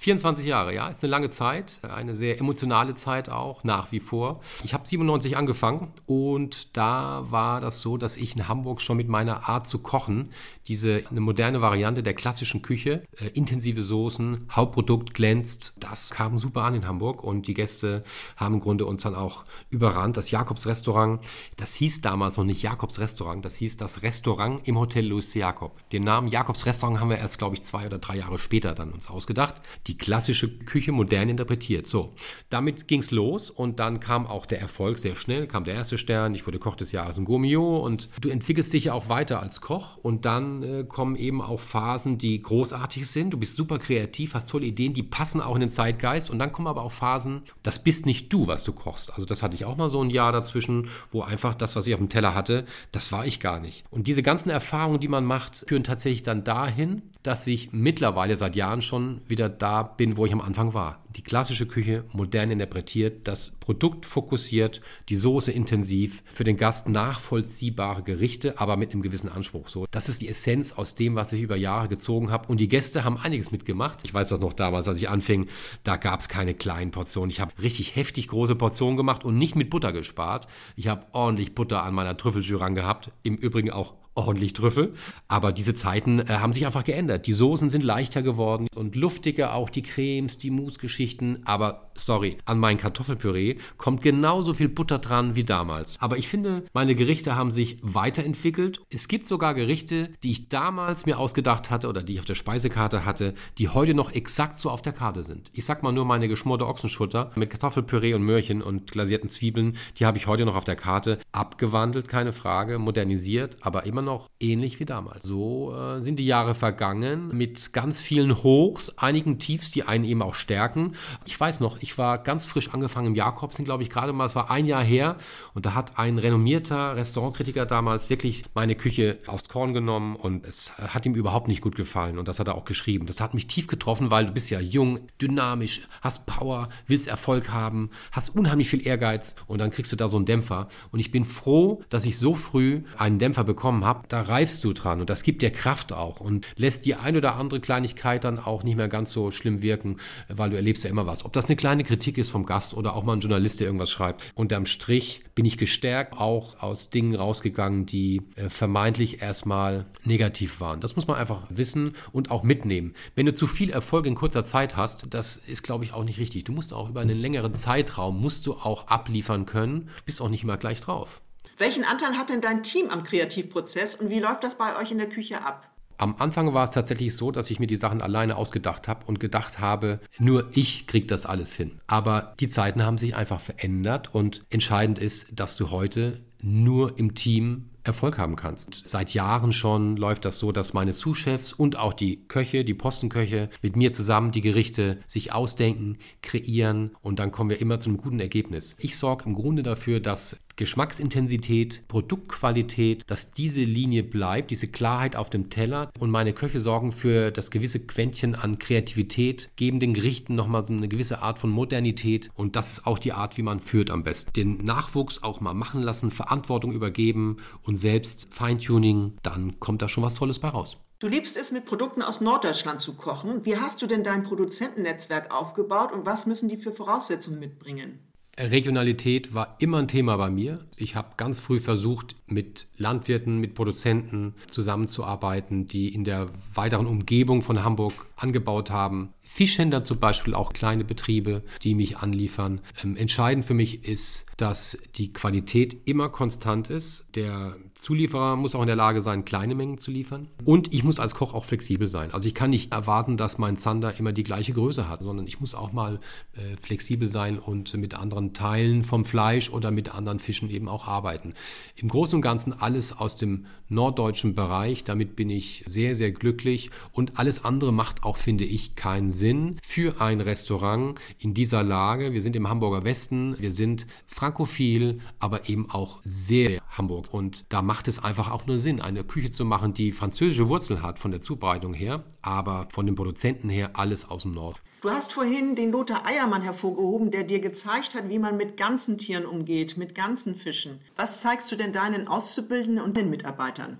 24 0.00 0.46
Jahre, 0.46 0.72
ja, 0.72 0.86
ist 0.86 1.02
eine 1.02 1.10
lange 1.10 1.28
Zeit, 1.28 1.80
eine 1.82 2.14
sehr 2.14 2.38
emotionale 2.38 2.94
Zeit 2.94 3.28
auch, 3.28 3.64
nach 3.64 3.90
wie 3.90 3.98
vor. 3.98 4.40
Ich 4.62 4.72
habe 4.72 4.86
97 4.86 5.36
angefangen 5.36 5.92
und 6.06 6.76
da 6.76 7.24
war 7.30 7.60
das 7.60 7.80
so, 7.80 7.96
dass 7.96 8.16
ich 8.16 8.36
in 8.36 8.46
Hamburg 8.46 8.80
schon 8.80 8.96
mit 8.96 9.08
meiner 9.08 9.48
Art 9.48 9.66
zu 9.66 9.80
kochen, 9.80 10.30
diese 10.68 11.02
eine 11.10 11.20
moderne 11.20 11.62
Variante 11.62 12.04
der 12.04 12.14
klassischen 12.14 12.62
Küche, 12.62 13.02
äh, 13.18 13.26
intensive 13.30 13.82
Soßen, 13.82 14.46
Hauptprodukt 14.52 15.14
glänzt, 15.14 15.72
das 15.80 16.10
kam 16.10 16.38
super 16.38 16.62
an 16.62 16.76
in 16.76 16.86
Hamburg 16.86 17.24
und 17.24 17.48
die 17.48 17.54
Gäste 17.54 18.04
haben 18.36 18.54
im 18.54 18.60
Grunde 18.60 18.86
uns 18.86 19.02
dann 19.02 19.16
auch 19.16 19.44
überrannt. 19.68 20.16
Das 20.16 20.30
Jakobs 20.30 20.66
Restaurant, 20.66 21.26
das 21.56 21.74
hieß 21.74 22.02
damals 22.02 22.36
noch 22.36 22.44
nicht 22.44 22.62
Jakobs 22.62 23.00
Restaurant, 23.00 23.44
das 23.44 23.56
hieß 23.56 23.76
das 23.78 24.02
Restaurant 24.02 24.68
im 24.68 24.78
Hotel 24.78 25.08
Louis 25.08 25.34
Jakob. 25.34 25.72
Den 25.90 26.04
Namen 26.04 26.28
Jakobs 26.28 26.66
Restaurant 26.66 27.00
haben 27.00 27.10
wir 27.10 27.18
erst, 27.18 27.38
glaube 27.38 27.56
ich, 27.56 27.64
zwei 27.64 27.86
oder 27.86 27.98
drei 27.98 28.18
Jahre 28.18 28.38
später 28.38 28.74
dann 28.74 28.92
uns 28.92 29.10
ausgedacht 29.10 29.60
die 29.88 29.96
klassische 29.96 30.48
Küche 30.48 30.92
modern 30.92 31.28
interpretiert. 31.28 31.86
So, 31.86 32.14
damit 32.50 32.86
ging 32.88 33.00
es 33.00 33.10
los 33.10 33.50
und 33.50 33.80
dann 33.80 34.00
kam 34.00 34.26
auch 34.26 34.46
der 34.46 34.60
Erfolg 34.60 34.98
sehr 34.98 35.16
schnell, 35.16 35.46
kam 35.46 35.64
der 35.64 35.74
erste 35.74 35.98
Stern, 35.98 36.34
ich 36.34 36.46
wurde 36.46 36.58
Koch 36.58 36.76
des 36.76 36.92
Jahres 36.92 37.18
im 37.18 37.24
Gourmillot 37.24 37.82
und 37.84 38.08
du 38.20 38.28
entwickelst 38.28 38.72
dich 38.72 38.84
ja 38.84 38.92
auch 38.92 39.08
weiter 39.08 39.40
als 39.40 39.60
Koch 39.60 39.96
und 39.96 40.24
dann 40.24 40.62
äh, 40.62 40.84
kommen 40.84 41.16
eben 41.16 41.40
auch 41.40 41.60
Phasen, 41.60 42.18
die 42.18 42.40
großartig 42.40 43.06
sind. 43.06 43.30
Du 43.30 43.38
bist 43.38 43.56
super 43.56 43.78
kreativ, 43.78 44.34
hast 44.34 44.48
tolle 44.48 44.66
Ideen, 44.66 44.92
die 44.92 45.02
passen 45.02 45.40
auch 45.40 45.54
in 45.54 45.60
den 45.60 45.70
Zeitgeist 45.70 46.30
und 46.30 46.38
dann 46.38 46.52
kommen 46.52 46.68
aber 46.68 46.82
auch 46.82 46.92
Phasen, 46.92 47.42
das 47.62 47.82
bist 47.82 48.06
nicht 48.06 48.32
du, 48.32 48.46
was 48.46 48.64
du 48.64 48.72
kochst. 48.72 49.12
Also 49.14 49.24
das 49.24 49.42
hatte 49.42 49.54
ich 49.54 49.64
auch 49.64 49.76
mal 49.76 49.88
so 49.88 50.02
ein 50.02 50.10
Jahr 50.10 50.32
dazwischen, 50.32 50.88
wo 51.10 51.22
einfach 51.22 51.54
das, 51.54 51.76
was 51.76 51.86
ich 51.86 51.94
auf 51.94 52.00
dem 52.00 52.10
Teller 52.10 52.34
hatte, 52.34 52.66
das 52.92 53.10
war 53.10 53.26
ich 53.26 53.40
gar 53.40 53.60
nicht. 53.60 53.84
Und 53.90 54.06
diese 54.06 54.22
ganzen 54.22 54.50
Erfahrungen, 54.50 55.00
die 55.00 55.08
man 55.08 55.24
macht, 55.24 55.64
führen 55.66 55.84
tatsächlich 55.84 56.22
dann 56.22 56.44
dahin, 56.44 57.02
dass 57.22 57.46
ich 57.46 57.72
mittlerweile 57.72 58.36
seit 58.36 58.56
Jahren 58.56 58.80
schon 58.80 59.20
wieder 59.26 59.48
da 59.48 59.82
bin, 59.82 60.16
wo 60.16 60.24
ich 60.24 60.32
am 60.32 60.40
Anfang 60.40 60.72
war. 60.72 61.02
Die 61.16 61.22
klassische 61.22 61.66
Küche 61.66 62.04
modern 62.12 62.50
interpretiert, 62.50 63.26
das 63.26 63.50
Produkt 63.50 64.06
fokussiert, 64.06 64.80
die 65.08 65.16
Soße 65.16 65.50
intensiv, 65.50 66.22
für 66.26 66.44
den 66.44 66.56
Gast 66.56 66.88
nachvollziehbare 66.88 68.04
Gerichte, 68.04 68.60
aber 68.60 68.76
mit 68.76 68.92
einem 68.92 69.02
gewissen 69.02 69.28
Anspruch. 69.28 69.68
So, 69.68 69.86
das 69.90 70.08
ist 70.08 70.22
die 70.22 70.28
Essenz 70.28 70.72
aus 70.72 70.94
dem, 70.94 71.16
was 71.16 71.32
ich 71.32 71.42
über 71.42 71.56
Jahre 71.56 71.88
gezogen 71.88 72.30
habe. 72.30 72.48
Und 72.48 72.60
die 72.60 72.68
Gäste 72.68 73.02
haben 73.02 73.18
einiges 73.18 73.50
mitgemacht. 73.50 74.04
Ich 74.04 74.14
weiß 74.14 74.28
das 74.28 74.40
noch 74.40 74.52
damals, 74.52 74.86
als 74.86 74.98
ich 74.98 75.08
anfing, 75.08 75.48
da 75.82 75.96
gab 75.96 76.20
es 76.20 76.28
keine 76.28 76.54
kleinen 76.54 76.92
Portionen. 76.92 77.30
Ich 77.30 77.40
habe 77.40 77.52
richtig 77.60 77.96
heftig 77.96 78.28
große 78.28 78.54
Portionen 78.54 78.96
gemacht 78.96 79.24
und 79.24 79.36
nicht 79.36 79.56
mit 79.56 79.70
Butter 79.70 79.92
gespart. 79.92 80.46
Ich 80.76 80.86
habe 80.86 81.06
ordentlich 81.12 81.54
Butter 81.54 81.82
an 81.82 81.94
meiner 81.94 82.16
Trüffeljurang 82.16 82.76
gehabt. 82.76 83.10
Im 83.24 83.36
Übrigen 83.36 83.70
auch 83.70 83.94
ordentlich 84.18 84.52
Trüffel. 84.52 84.92
Aber 85.28 85.52
diese 85.52 85.74
Zeiten 85.74 86.18
äh, 86.18 86.24
haben 86.28 86.52
sich 86.52 86.66
einfach 86.66 86.84
geändert. 86.84 87.26
Die 87.26 87.32
Soßen 87.32 87.70
sind 87.70 87.84
leichter 87.84 88.22
geworden 88.22 88.66
und 88.74 88.96
luftiger, 88.96 89.54
auch 89.54 89.70
die 89.70 89.82
Cremes, 89.82 90.38
die 90.38 90.50
Mousse-Geschichten. 90.50 91.40
Aber 91.44 91.90
sorry, 91.94 92.38
an 92.44 92.58
mein 92.58 92.78
Kartoffelpüree 92.78 93.56
kommt 93.76 94.02
genauso 94.02 94.54
viel 94.54 94.68
Butter 94.68 94.98
dran 94.98 95.36
wie 95.36 95.44
damals. 95.44 95.96
Aber 96.00 96.18
ich 96.18 96.28
finde, 96.28 96.64
meine 96.72 96.94
Gerichte 96.94 97.36
haben 97.36 97.50
sich 97.50 97.76
weiterentwickelt. 97.82 98.80
Es 98.90 99.08
gibt 99.08 99.28
sogar 99.28 99.54
Gerichte, 99.54 100.10
die 100.22 100.32
ich 100.32 100.48
damals 100.48 101.06
mir 101.06 101.18
ausgedacht 101.18 101.70
hatte 101.70 101.88
oder 101.88 102.02
die 102.02 102.14
ich 102.14 102.18
auf 102.18 102.24
der 102.24 102.34
Speisekarte 102.34 103.04
hatte, 103.04 103.34
die 103.58 103.68
heute 103.68 103.94
noch 103.94 104.12
exakt 104.12 104.56
so 104.56 104.70
auf 104.70 104.82
der 104.82 104.92
Karte 104.92 105.22
sind. 105.22 105.50
Ich 105.52 105.64
sag 105.64 105.82
mal 105.82 105.92
nur 105.92 106.04
meine 106.04 106.28
geschmorte 106.28 106.66
Ochsenschutter 106.66 107.30
mit 107.36 107.50
Kartoffelpüree 107.50 108.14
und 108.14 108.22
Möhrchen 108.22 108.62
und 108.62 108.90
glasierten 108.90 109.28
Zwiebeln, 109.28 109.76
die 109.98 110.06
habe 110.06 110.18
ich 110.18 110.26
heute 110.26 110.44
noch 110.44 110.56
auf 110.56 110.64
der 110.64 110.76
Karte. 110.76 111.18
Abgewandelt, 111.30 112.08
keine 112.08 112.32
Frage, 112.32 112.78
modernisiert, 112.78 113.58
aber 113.60 113.86
immer 113.86 114.02
noch 114.02 114.07
noch 114.08 114.30
ähnlich 114.40 114.80
wie 114.80 114.84
damals. 114.84 115.24
So 115.24 115.74
äh, 115.76 116.00
sind 116.00 116.18
die 116.18 116.26
Jahre 116.26 116.54
vergangen 116.54 117.28
mit 117.36 117.72
ganz 117.72 118.00
vielen 118.00 118.42
Hochs, 118.42 118.90
einigen 118.96 119.38
Tiefs, 119.38 119.70
die 119.70 119.82
einen 119.82 120.04
eben 120.04 120.22
auch 120.22 120.34
stärken. 120.34 120.94
Ich 121.26 121.38
weiß 121.38 121.60
noch, 121.60 121.80
ich 121.82 121.98
war 121.98 122.18
ganz 122.18 122.46
frisch 122.46 122.72
angefangen 122.72 123.08
im 123.08 123.14
Jakobsen, 123.14 123.64
glaube 123.64 123.82
ich, 123.82 123.90
gerade 123.90 124.12
mal, 124.12 124.24
es 124.24 124.34
war 124.34 124.50
ein 124.50 124.66
Jahr 124.66 124.82
her 124.82 125.16
und 125.54 125.66
da 125.66 125.74
hat 125.74 125.98
ein 125.98 126.18
renommierter 126.18 126.96
Restaurantkritiker 126.96 127.66
damals 127.66 128.08
wirklich 128.08 128.44
meine 128.54 128.74
Küche 128.74 129.18
aufs 129.26 129.48
Korn 129.48 129.74
genommen 129.74 130.16
und 130.16 130.46
es 130.46 130.72
hat 130.78 131.04
ihm 131.04 131.14
überhaupt 131.14 131.48
nicht 131.48 131.60
gut 131.60 131.76
gefallen 131.76 132.18
und 132.18 132.28
das 132.28 132.40
hat 132.40 132.48
er 132.48 132.54
auch 132.54 132.64
geschrieben. 132.64 133.06
Das 133.06 133.20
hat 133.20 133.34
mich 133.34 133.46
tief 133.46 133.66
getroffen, 133.66 134.10
weil 134.10 134.26
du 134.26 134.32
bist 134.32 134.50
ja 134.50 134.60
jung, 134.60 135.00
dynamisch, 135.20 135.82
hast 136.00 136.24
Power, 136.26 136.70
willst 136.86 137.08
Erfolg 137.08 137.50
haben, 137.50 137.90
hast 138.10 138.34
unheimlich 138.34 138.70
viel 138.70 138.86
Ehrgeiz 138.86 139.34
und 139.46 139.58
dann 139.58 139.70
kriegst 139.70 139.92
du 139.92 139.96
da 139.96 140.08
so 140.08 140.16
einen 140.16 140.26
Dämpfer 140.26 140.68
und 140.90 141.00
ich 141.00 141.10
bin 141.10 141.26
froh, 141.26 141.82
dass 141.90 142.06
ich 142.06 142.18
so 142.18 142.34
früh 142.34 142.82
einen 142.96 143.18
Dämpfer 143.18 143.44
bekommen 143.44 143.84
habe, 143.84 143.97
da 144.08 144.22
reifst 144.22 144.64
du 144.64 144.72
dran 144.72 145.00
und 145.00 145.10
das 145.10 145.22
gibt 145.22 145.42
dir 145.42 145.50
Kraft 145.50 145.92
auch 145.92 146.20
und 146.20 146.46
lässt 146.56 146.86
die 146.86 146.94
ein 146.94 147.16
oder 147.16 147.36
andere 147.36 147.60
Kleinigkeit 147.60 148.24
dann 148.24 148.38
auch 148.38 148.62
nicht 148.62 148.76
mehr 148.76 148.88
ganz 148.88 149.10
so 149.10 149.30
schlimm 149.30 149.62
wirken, 149.62 149.96
weil 150.28 150.50
du 150.50 150.56
erlebst 150.56 150.84
ja 150.84 150.90
immer 150.90 151.06
was. 151.06 151.24
Ob 151.24 151.32
das 151.32 151.46
eine 151.46 151.56
kleine 151.56 151.84
Kritik 151.84 152.18
ist 152.18 152.30
vom 152.30 152.46
Gast 152.46 152.74
oder 152.74 152.94
auch 152.94 153.04
mal 153.04 153.14
ein 153.14 153.20
Journalist, 153.20 153.60
der 153.60 153.66
irgendwas 153.66 153.90
schreibt. 153.90 154.24
Unterm 154.34 154.66
Strich 154.66 155.22
bin 155.34 155.44
ich 155.44 155.56
gestärkt 155.58 156.18
auch 156.18 156.62
aus 156.62 156.90
Dingen 156.90 157.14
rausgegangen, 157.14 157.86
die 157.86 158.22
äh, 158.36 158.48
vermeintlich 158.48 159.22
erstmal 159.22 159.86
negativ 160.04 160.60
waren. 160.60 160.80
Das 160.80 160.96
muss 160.96 161.06
man 161.06 161.16
einfach 161.16 161.46
wissen 161.48 161.92
und 162.12 162.30
auch 162.30 162.42
mitnehmen. 162.42 162.94
Wenn 163.14 163.26
du 163.26 163.34
zu 163.34 163.46
viel 163.46 163.70
Erfolg 163.70 164.06
in 164.06 164.14
kurzer 164.14 164.44
Zeit 164.44 164.76
hast, 164.76 165.06
das 165.10 165.36
ist, 165.36 165.62
glaube 165.62 165.84
ich, 165.84 165.92
auch 165.92 166.04
nicht 166.04 166.18
richtig. 166.18 166.44
Du 166.44 166.52
musst 166.52 166.72
auch 166.72 166.88
über 166.88 167.00
einen 167.00 167.18
längeren 167.18 167.54
Zeitraum, 167.54 168.20
musst 168.20 168.46
du 168.46 168.54
auch 168.54 168.88
abliefern 168.88 169.46
können. 169.46 169.82
Du 169.98 170.04
bist 170.06 170.20
auch 170.20 170.28
nicht 170.28 170.42
immer 170.42 170.56
gleich 170.56 170.80
drauf. 170.80 171.20
Welchen 171.58 171.82
Anteil 171.82 172.16
hat 172.16 172.30
denn 172.30 172.40
dein 172.40 172.62
Team 172.62 172.88
am 172.88 173.02
Kreativprozess 173.02 173.96
und 173.96 174.10
wie 174.10 174.20
läuft 174.20 174.44
das 174.44 174.56
bei 174.56 174.76
euch 174.76 174.92
in 174.92 174.98
der 174.98 175.08
Küche 175.08 175.44
ab? 175.44 175.68
Am 175.96 176.14
Anfang 176.20 176.54
war 176.54 176.62
es 176.62 176.70
tatsächlich 176.70 177.16
so, 177.16 177.32
dass 177.32 177.50
ich 177.50 177.58
mir 177.58 177.66
die 177.66 177.76
Sachen 177.76 178.00
alleine 178.00 178.36
ausgedacht 178.36 178.86
habe 178.86 179.04
und 179.06 179.18
gedacht 179.18 179.58
habe, 179.58 179.98
nur 180.20 180.48
ich 180.52 180.86
kriege 180.86 181.08
das 181.08 181.26
alles 181.26 181.52
hin. 181.54 181.80
Aber 181.88 182.36
die 182.38 182.48
Zeiten 182.48 182.84
haben 182.84 182.96
sich 182.96 183.16
einfach 183.16 183.40
verändert 183.40 184.14
und 184.14 184.44
entscheidend 184.50 185.00
ist, 185.00 185.40
dass 185.40 185.56
du 185.56 185.72
heute 185.72 186.20
nur 186.40 186.96
im 186.96 187.16
Team 187.16 187.70
Erfolg 187.82 188.18
haben 188.18 188.36
kannst. 188.36 188.82
Seit 188.86 189.12
Jahren 189.12 189.52
schon 189.52 189.96
läuft 189.96 190.26
das 190.26 190.38
so, 190.38 190.52
dass 190.52 190.74
meine 190.74 190.92
Sous-Chefs 190.92 191.52
und 191.54 191.76
auch 191.76 191.94
die 191.94 192.28
Köche, 192.28 192.64
die 192.64 192.74
Postenköche 192.74 193.50
mit 193.62 193.74
mir 193.74 193.92
zusammen 193.92 194.30
die 194.30 194.42
Gerichte 194.42 194.98
sich 195.08 195.32
ausdenken, 195.32 195.98
kreieren 196.22 196.94
und 197.00 197.18
dann 197.18 197.32
kommen 197.32 197.50
wir 197.50 197.60
immer 197.60 197.80
zu 197.80 197.88
einem 197.88 197.98
guten 197.98 198.20
Ergebnis. 198.20 198.76
Ich 198.78 198.96
sorge 198.96 199.24
im 199.24 199.32
Grunde 199.32 199.64
dafür, 199.64 199.98
dass 199.98 200.38
Geschmacksintensität, 200.58 201.86
Produktqualität, 201.88 203.04
dass 203.06 203.30
diese 203.30 203.62
Linie 203.62 204.02
bleibt, 204.02 204.50
diese 204.50 204.66
Klarheit 204.66 205.16
auf 205.16 205.30
dem 205.30 205.50
Teller. 205.50 205.90
Und 205.98 206.10
meine 206.10 206.34
Köche 206.34 206.60
sorgen 206.60 206.92
für 206.92 207.30
das 207.30 207.50
gewisse 207.50 207.80
Quäntchen 207.80 208.34
an 208.34 208.58
Kreativität, 208.58 209.50
geben 209.56 209.80
den 209.80 209.94
Gerichten 209.94 210.34
nochmal 210.34 210.66
so 210.66 210.72
eine 210.72 210.88
gewisse 210.88 211.22
Art 211.22 211.38
von 211.38 211.48
Modernität. 211.48 212.28
Und 212.34 212.56
das 212.56 212.72
ist 212.72 212.86
auch 212.86 212.98
die 212.98 213.12
Art, 213.12 213.38
wie 213.38 213.42
man 213.42 213.60
führt 213.60 213.90
am 213.90 214.02
besten. 214.02 214.32
Den 214.34 214.58
Nachwuchs 214.58 215.22
auch 215.22 215.40
mal 215.40 215.54
machen 215.54 215.82
lassen, 215.82 216.10
Verantwortung 216.10 216.72
übergeben 216.72 217.38
und 217.62 217.76
selbst 217.76 218.26
Feintuning, 218.30 219.14
dann 219.22 219.60
kommt 219.60 219.80
da 219.80 219.88
schon 219.88 220.02
was 220.02 220.16
Tolles 220.16 220.40
bei 220.40 220.48
raus. 220.48 220.76
Du 220.98 221.06
liebst 221.06 221.36
es, 221.36 221.52
mit 221.52 221.64
Produkten 221.64 222.02
aus 222.02 222.20
Norddeutschland 222.20 222.80
zu 222.80 222.94
kochen. 222.94 223.44
Wie 223.44 223.56
hast 223.56 223.80
du 223.80 223.86
denn 223.86 224.02
dein 224.02 224.24
Produzentennetzwerk 224.24 225.32
aufgebaut 225.32 225.92
und 225.92 226.04
was 226.04 226.26
müssen 226.26 226.48
die 226.48 226.56
für 226.56 226.72
Voraussetzungen 226.72 227.38
mitbringen? 227.38 228.07
Regionalität 228.38 229.34
war 229.34 229.56
immer 229.58 229.78
ein 229.78 229.88
Thema 229.88 230.16
bei 230.16 230.30
mir. 230.30 230.60
Ich 230.76 230.94
habe 230.94 231.14
ganz 231.16 231.40
früh 231.40 231.58
versucht, 231.58 232.14
mit 232.26 232.68
Landwirten, 232.76 233.38
mit 233.38 233.54
Produzenten 233.54 234.34
zusammenzuarbeiten, 234.46 235.66
die 235.66 235.92
in 235.92 236.04
der 236.04 236.28
weiteren 236.54 236.86
Umgebung 236.86 237.42
von 237.42 237.64
Hamburg 237.64 238.06
angebaut 238.16 238.70
haben. 238.70 239.12
Fischhändler 239.30 239.82
zum 239.82 239.98
Beispiel, 239.98 240.34
auch 240.34 240.54
kleine 240.54 240.84
Betriebe, 240.84 241.42
die 241.62 241.74
mich 241.74 241.98
anliefern. 241.98 242.62
Ähm, 242.82 242.96
entscheidend 242.96 243.44
für 243.44 243.52
mich 243.52 243.86
ist, 243.86 244.24
dass 244.38 244.78
die 244.94 245.12
Qualität 245.12 245.76
immer 245.84 246.08
konstant 246.08 246.70
ist. 246.70 247.04
Der 247.14 247.56
Zulieferer 247.74 248.36
muss 248.36 248.54
auch 248.54 248.62
in 248.62 248.68
der 248.68 248.76
Lage 248.76 249.02
sein, 249.02 249.26
kleine 249.26 249.54
Mengen 249.54 249.76
zu 249.76 249.90
liefern. 249.90 250.28
Und 250.44 250.72
ich 250.72 250.82
muss 250.82 250.98
als 250.98 251.14
Koch 251.14 251.34
auch 251.34 251.44
flexibel 251.44 251.88
sein. 251.88 252.12
Also 252.12 252.26
ich 252.26 252.34
kann 252.34 252.50
nicht 252.50 252.72
erwarten, 252.72 253.18
dass 253.18 253.36
mein 253.36 253.58
Zander 253.58 253.98
immer 253.98 254.12
die 254.12 254.24
gleiche 254.24 254.54
Größe 254.54 254.88
hat, 254.88 255.02
sondern 255.02 255.26
ich 255.26 255.40
muss 255.40 255.54
auch 255.54 255.72
mal 255.72 256.00
äh, 256.32 256.56
flexibel 256.62 257.06
sein 257.06 257.38
und 257.38 257.74
mit 257.74 257.94
anderen 257.94 258.32
Teilen 258.32 258.82
vom 258.82 259.04
Fleisch 259.04 259.50
oder 259.50 259.70
mit 259.70 259.94
anderen 259.94 260.20
Fischen 260.20 260.48
eben 260.48 260.68
auch 260.68 260.88
arbeiten. 260.88 261.34
Im 261.76 261.88
Großen 261.88 262.16
und 262.16 262.22
Ganzen 262.22 262.54
alles 262.54 262.96
aus 262.96 263.18
dem 263.18 263.44
norddeutschen 263.68 264.34
Bereich. 264.34 264.84
Damit 264.84 265.16
bin 265.16 265.28
ich 265.28 265.64
sehr, 265.66 265.94
sehr 265.94 266.12
glücklich. 266.12 266.70
Und 266.92 267.18
alles 267.18 267.44
andere 267.44 267.72
macht 267.72 268.04
auch, 268.04 268.16
finde 268.16 268.44
ich, 268.44 268.74
keinen 268.74 269.10
Sinn 269.10 269.17
für 269.62 270.00
ein 270.00 270.20
Restaurant 270.20 270.98
in 271.18 271.34
dieser 271.34 271.62
Lage. 271.62 272.12
Wir 272.12 272.20
sind 272.20 272.36
im 272.36 272.48
Hamburger 272.48 272.84
Westen, 272.84 273.36
wir 273.38 273.50
sind 273.50 273.86
frankophil, 274.06 275.00
aber 275.18 275.48
eben 275.48 275.70
auch 275.70 276.00
sehr 276.04 276.60
Hamburg. 276.70 277.12
Und 277.12 277.44
da 277.48 277.62
macht 277.62 277.88
es 277.88 278.02
einfach 278.02 278.30
auch 278.30 278.46
nur 278.46 278.58
Sinn, 278.58 278.80
eine 278.80 279.04
Küche 279.04 279.30
zu 279.30 279.44
machen, 279.44 279.74
die 279.74 279.92
französische 279.92 280.48
Wurzeln 280.48 280.82
hat 280.82 280.98
von 280.98 281.10
der 281.10 281.20
Zubereitung 281.20 281.74
her, 281.74 282.04
aber 282.22 282.68
von 282.70 282.86
den 282.86 282.94
Produzenten 282.94 283.48
her 283.48 283.70
alles 283.74 284.08
aus 284.08 284.22
dem 284.22 284.32
Nord. 284.32 284.60
Du 284.80 284.90
hast 284.90 285.12
vorhin 285.12 285.56
den 285.56 285.72
Lothar 285.72 286.06
Eiermann 286.06 286.42
hervorgehoben, 286.42 287.10
der 287.10 287.24
dir 287.24 287.40
gezeigt 287.40 287.96
hat, 287.96 288.08
wie 288.08 288.20
man 288.20 288.36
mit 288.36 288.56
ganzen 288.56 288.96
Tieren 288.96 289.26
umgeht, 289.26 289.76
mit 289.76 289.96
ganzen 289.96 290.36
Fischen. 290.36 290.80
Was 290.94 291.20
zeigst 291.20 291.50
du 291.50 291.56
denn 291.56 291.72
deinen 291.72 292.06
Auszubildenden 292.06 292.84
und 292.84 292.96
den 292.96 293.10
Mitarbeitern? 293.10 293.78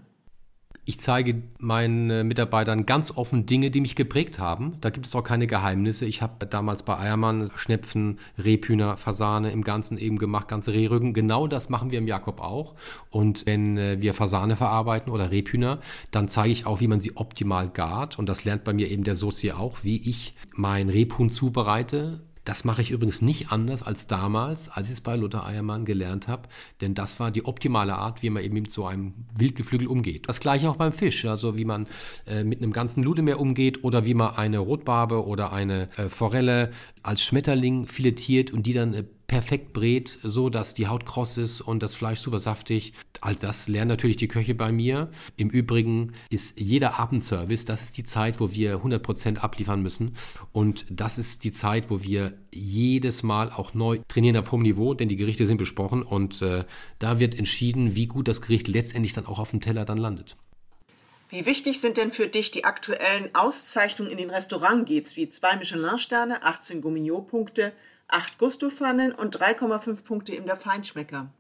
Ich 0.89 0.99
zeige 1.01 1.43
meinen 1.59 2.27
Mitarbeitern 2.27 2.87
ganz 2.87 3.11
offen 3.15 3.45
Dinge, 3.45 3.71
die 3.71 3.83
mich 3.83 3.95
geprägt 3.95 4.39
haben. 4.39 4.79
Da 4.81 4.89
gibt 4.89 5.05
es 5.05 5.15
auch 5.15 5.23
keine 5.23 5.47
Geheimnisse. 5.47 6.07
Ich 6.07 6.23
habe 6.23 6.47
damals 6.47 6.83
bei 6.83 6.99
Eiermann 6.99 7.47
Schnepfen, 7.55 8.19
Rebhühner, 8.39 8.97
Fasane 8.97 9.51
im 9.51 9.65
Ganzen 9.65 9.99
eben 9.99 10.17
gemacht, 10.17 10.49
ganze 10.49 10.73
Rehrücken. 10.73 11.13
Genau 11.13 11.47
das 11.47 11.69
machen 11.69 11.91
wir 11.91 11.99
im 11.99 12.07
Jakob 12.07 12.41
auch. 12.41 12.75
Und 13.11 13.45
wenn 13.45 13.77
äh, 13.77 14.01
wir 14.01 14.15
Fasane 14.15 14.57
verarbeiten 14.57 15.13
oder 15.13 15.31
Rebhühner, 15.31 15.81
dann 16.11 16.27
zeige 16.29 16.53
ich 16.53 16.65
auch, 16.65 16.81
wie 16.81 16.89
man 16.89 17.03
sie 17.03 17.19
optimal 17.19 17.69
gart. 17.69 18.19
Und 18.19 18.27
das 18.27 18.47
lernt 18.47 18.65
bei 18.65 18.73
mir 18.73 18.91
eben 18.91 19.05
der 19.05 19.15
Soci 19.15 19.53
auch, 19.53 19.85
wie 19.85 20.01
ich 20.09 20.37
mein 20.55 20.89
Rebhuhn 20.89 21.31
zubereite 21.31 22.23
das 22.49 22.65
mache 22.65 22.81
ich 22.81 22.91
übrigens 22.91 23.21
nicht 23.21 23.53
anders 23.53 23.83
als 23.83 24.07
damals, 24.07 24.71
als 24.71 24.87
ich 24.87 24.95
es 24.95 25.01
bei 25.03 25.17
Luther 25.17 25.45
Eiermann 25.45 25.85
gelernt 25.85 26.29
habe, 26.29 26.49
denn 26.81 26.95
das 26.95 27.21
war 27.21 27.31
die 27.31 27.45
optimale 27.45 27.95
Art, 27.95 28.23
wie 28.23 28.31
man 28.31 28.43
eben 28.43 28.55
mit 28.55 28.71
so 28.71 28.87
einem 28.87 29.13
Wildgeflügel 29.37 29.87
umgeht. 29.87 30.31
Das 30.31 30.41
gleiche 30.41 30.71
auch 30.71 30.77
beim 30.77 30.95
Fisch, 30.95 31.27
also 31.27 31.59
wie 31.59 31.67
man 31.67 31.87
äh, 32.27 32.45
mit 32.45 32.63
einem 32.63 32.73
ganzen 32.73 33.03
Ludemeer 33.03 33.39
umgeht 33.39 33.85
oder 33.85 34.07
wie 34.07 34.15
man 34.15 34.35
eine 34.37 34.61
Rotbarbe 34.61 35.27
oder 35.27 35.53
eine 35.53 35.91
äh, 35.99 36.09
Forelle 36.09 36.71
als 37.03 37.23
Schmetterling 37.23 37.87
filetiert 37.87 38.51
und 38.51 38.65
die 38.65 38.73
dann 38.73 38.95
äh, 38.95 39.05
perfekt 39.29 39.75
brät, 39.75 40.19
so 40.23 40.49
dass 40.49 40.75
die 40.75 40.89
Haut 40.89 41.07
kross 41.07 41.37
ist 41.37 41.61
und 41.61 41.83
das 41.83 41.95
Fleisch 41.95 42.19
super 42.19 42.41
saftig. 42.41 42.95
All 43.21 43.37
das 43.37 43.69
lernen 43.69 43.89
natürlich 43.89 44.17
die 44.17 44.27
Köche 44.27 44.55
bei 44.55 44.73
mir. 44.73 45.11
Im 45.37 45.51
Übrigen 45.51 46.15
ist 46.31 46.59
jeder 46.59 46.99
Abendservice, 46.99 47.67
das 47.67 47.83
ist 47.83 47.99
die 47.99 48.05
Zeit, 48.05 48.41
wo 48.41 48.53
wir 48.53 48.79
100% 48.79 49.37
abliefern 49.39 49.83
müssen. 49.83 50.17
Und 50.53 50.87
das 50.91 51.19
ist 51.19 51.45
die 51.45 51.53
Zeit, 51.53 51.91
wo 51.91 52.03
wir 52.03 52.33
jedes 52.51 53.23
Mal 53.23 53.53
auch 53.53 53.75
neu 53.75 54.01
trainieren 54.09 54.39
auf 54.39 54.51
hohem 54.51 54.63
Niveau, 54.63 54.95
denn 54.95 55.11
die 55.11 55.17
Gerichte 55.17 55.47
sind 55.47 55.59
besprochen 55.59 56.03
und 56.03 56.41
äh, 56.41 56.65
da 56.99 57.21
wird 57.21 57.39
entschieden, 57.39 57.95
wie 57.95 58.07
gut 58.07 58.29
das 58.29 58.41
Gericht 58.41 58.67
letztendlich 58.67 59.13
dann 59.13 59.27
auch 59.27 59.39
auf 59.39 59.51
dem 59.51 59.61
Teller 59.61 59.85
dann 59.85 59.99
landet. 59.99 60.37
Wie 61.29 61.45
wichtig 61.45 61.83
sind 61.83 61.99
denn 61.99 62.11
für 62.11 62.29
dich 62.29 62.51
die 62.51 62.65
aktuellen 62.65 63.35
Auszeichnungen 63.35 64.11
in 64.11 64.17
den 64.17 64.31
Restaurantgates 64.31 65.17
wie 65.17 65.29
zwei 65.29 65.57
Michelin-Sterne, 65.57 66.43
18 66.43 66.81
Gourmillot-Punkte, 66.81 67.75
8 68.09 68.39
Gusto-Pfannen 68.39 69.13
und 69.13 69.37
3,5 69.39 70.03
Punkte 70.03 70.35
in 70.35 70.47
der 70.47 70.57
Feinschmecker. 70.57 71.31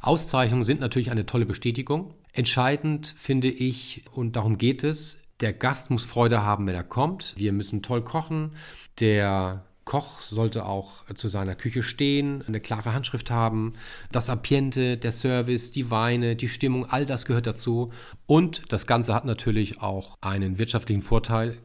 Auszeichnungen 0.00 0.62
sind 0.62 0.80
natürlich 0.80 1.10
eine 1.10 1.26
tolle 1.26 1.46
Bestätigung. 1.46 2.14
Entscheidend 2.32 3.14
finde 3.16 3.48
ich, 3.48 4.04
und 4.12 4.36
darum 4.36 4.56
geht 4.58 4.84
es, 4.84 5.18
der 5.40 5.52
Gast 5.52 5.90
muss 5.90 6.04
Freude 6.04 6.42
haben, 6.42 6.66
wenn 6.66 6.74
er 6.74 6.84
kommt. 6.84 7.34
Wir 7.36 7.52
müssen 7.52 7.82
toll 7.82 8.04
kochen. 8.04 8.52
Der 9.00 9.64
Koch 9.84 10.20
sollte 10.20 10.66
auch 10.66 11.04
zu 11.14 11.28
seiner 11.28 11.56
Küche 11.56 11.82
stehen, 11.82 12.44
eine 12.46 12.60
klare 12.60 12.92
Handschrift 12.92 13.30
haben. 13.30 13.72
Das 14.12 14.30
Ambiente, 14.30 14.96
der 14.96 15.12
Service, 15.12 15.72
die 15.72 15.90
Weine, 15.90 16.36
die 16.36 16.48
Stimmung, 16.48 16.86
all 16.88 17.06
das 17.06 17.24
gehört 17.24 17.46
dazu. 17.46 17.90
Und 18.26 18.62
das 18.68 18.86
Ganze 18.86 19.14
hat 19.14 19.24
natürlich 19.24 19.80
auch 19.80 20.16
einen 20.20 20.58
wirtschaftlichen 20.58 21.02
Vorteil. 21.02 21.56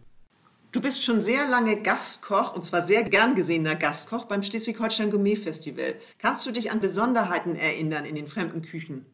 Du 0.76 0.82
bist 0.82 1.06
schon 1.06 1.22
sehr 1.22 1.48
lange 1.48 1.82
Gastkoch 1.82 2.54
und 2.54 2.66
zwar 2.66 2.86
sehr 2.86 3.04
gern 3.04 3.34
gesehener 3.34 3.76
Gastkoch 3.76 4.26
beim 4.26 4.44
Schleswig-Holstein 4.44 5.10
Gourmet 5.10 5.38
Festival. 5.38 5.96
Kannst 6.18 6.46
du 6.46 6.52
dich 6.52 6.70
an 6.70 6.82
Besonderheiten 6.82 7.56
erinnern 7.56 8.04
in 8.04 8.16
den 8.16 8.28
fremden 8.28 8.62
Küchen? 8.62 9.06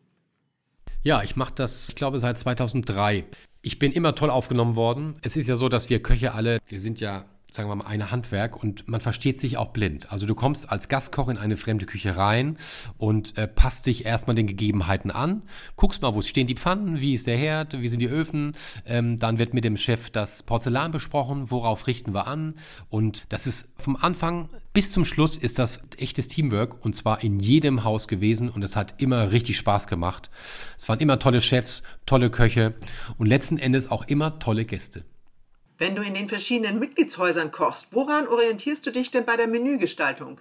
Ja, 1.04 1.22
ich 1.22 1.36
mache 1.36 1.54
das, 1.54 1.90
ich 1.90 1.94
glaube, 1.94 2.18
seit 2.18 2.40
2003. 2.40 3.26
Ich 3.62 3.78
bin 3.78 3.92
immer 3.92 4.16
toll 4.16 4.32
aufgenommen 4.32 4.76
worden. 4.76 5.18
Es 5.22 5.36
ist 5.36 5.48
ja 5.48 5.56
so, 5.56 5.70
dass 5.70 5.92
wir 5.92 6.02
Köche 6.02 6.34
alle, 6.34 6.58
wir 6.66 6.80
sind 6.80 7.00
ja 7.00 7.26
sagen 7.54 7.70
wir 7.70 7.76
mal, 7.76 7.88
ein 7.88 8.12
Handwerk 8.12 8.62
und 8.62 8.88
man 8.88 9.02
versteht 9.02 9.40
sich 9.40 9.58
auch 9.58 9.70
blind. 9.70 10.12
Also 10.12 10.26
du 10.26 10.36
kommst 10.36 10.72
als 10.72 10.88
Gastkoch 10.88 11.28
in 11.28 11.38
eine 11.38 11.58
fremde 11.58 11.86
Küche 11.86 12.16
rein 12.16 12.58
und 12.98 13.38
äh, 13.38 13.48
passt 13.48 13.86
dich 13.86 14.06
erstmal 14.06 14.36
den 14.36 14.48
Gegebenheiten 14.48 15.12
an, 15.12 15.44
guckst 15.76 16.02
mal, 16.02 16.16
wo 16.16 16.22
stehen 16.22 16.48
die 16.48 16.56
Pfannen, 16.56 17.02
wie 17.02 17.14
ist 17.14 17.28
der 17.28 17.38
Herd, 17.38 17.82
wie 17.82 17.88
sind 17.88 18.00
die 18.00 18.08
Öfen, 18.08 18.54
ähm, 18.86 19.20
dann 19.20 19.38
wird 19.38 19.54
mit 19.54 19.64
dem 19.64 19.78
Chef 19.78 20.10
das 20.10 20.44
Porzellan 20.44 20.92
besprochen, 20.92 21.52
worauf 21.52 21.88
richten 21.88 22.14
wir 22.14 22.28
an 22.28 22.54
und 22.90 23.26
das 23.30 23.48
ist 23.48 23.70
vom 23.78 23.96
Anfang 23.96 24.50
bis 24.74 24.92
zum 24.92 25.04
Schluss 25.04 25.36
ist 25.36 25.60
das 25.60 25.82
echtes 25.98 26.30
Teamwork 26.30 26.86
und 26.86 26.96
zwar 26.96 27.24
in 27.24 27.40
jedem 27.40 27.84
Haus 27.84 28.08
gewesen 28.08 28.50
und 28.50 28.64
es 28.64 28.78
hat 28.78 29.02
immer 29.02 29.32
richtig 29.32 29.58
Spaß 29.58 29.88
gemacht. 29.88 30.30
Es 30.78 30.88
waren 30.88 31.00
immer 31.00 31.20
tolle 31.20 31.42
Chefs, 31.42 31.84
tolle 32.06 32.30
Köche 32.30 32.74
und 33.18 33.28
letzten 33.28 33.58
Endes 33.58 33.92
auch 33.92 34.08
immer 34.08 34.40
tolle 34.40 34.64
Gäste. 34.64 35.04
Wenn 35.82 35.96
du 35.96 36.04
in 36.04 36.14
den 36.14 36.30
verschiedenen 36.30 36.78
Mitgliedshäusern 36.78 37.52
kochst, 37.52 37.88
woran 37.96 38.28
orientierst 38.28 38.86
du 38.86 38.92
dich 38.92 39.10
denn 39.10 39.26
bei 39.26 39.36
der 39.36 39.48
Menügestaltung? 39.48 40.40